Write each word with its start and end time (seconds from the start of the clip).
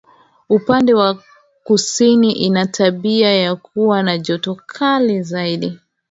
Upande 0.49 0.93
wa 0.93 1.23
kusini 1.63 2.31
ina 2.31 2.65
tabia 2.65 3.33
ya 3.35 3.55
kuwa 3.55 4.03
na 4.03 4.17
joto 4.17 4.55
kali 4.55 5.21
zaidi 5.21 5.79